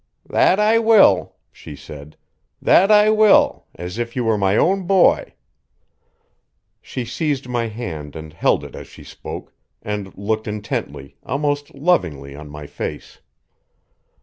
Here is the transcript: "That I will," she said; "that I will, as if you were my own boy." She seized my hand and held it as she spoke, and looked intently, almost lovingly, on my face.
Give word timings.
"That 0.27 0.59
I 0.59 0.79
will," 0.79 1.35
she 1.51 1.75
said; 1.75 2.17
"that 2.59 2.89
I 2.89 3.11
will, 3.11 3.67
as 3.75 3.99
if 3.99 4.15
you 4.15 4.23
were 4.25 4.35
my 4.35 4.57
own 4.57 4.87
boy." 4.87 5.35
She 6.81 7.05
seized 7.05 7.47
my 7.47 7.67
hand 7.67 8.15
and 8.15 8.33
held 8.33 8.63
it 8.63 8.73
as 8.75 8.87
she 8.87 9.03
spoke, 9.03 9.53
and 9.83 10.17
looked 10.17 10.47
intently, 10.47 11.17
almost 11.21 11.75
lovingly, 11.75 12.35
on 12.35 12.49
my 12.49 12.65
face. 12.65 13.19